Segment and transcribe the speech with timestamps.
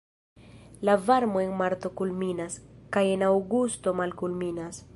[0.87, 2.55] La varmo en marto kulminas
[2.97, 4.83] kaj en aŭgusto malkulminas.